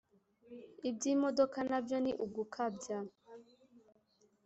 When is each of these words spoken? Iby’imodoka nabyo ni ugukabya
Iby’imodoka 0.89 1.57
nabyo 1.69 1.97
ni 2.03 2.11
ugukabya 2.25 2.97